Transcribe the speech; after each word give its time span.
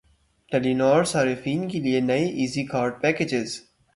ٹیلی 0.51 0.73
نار 0.73 1.03
صارفین 1.03 1.67
کے 1.69 1.79
لیے 1.79 1.99
نئے 2.01 2.25
ایزی 2.39 2.65
کارڈ 2.65 3.01
پیکجز 3.01 3.59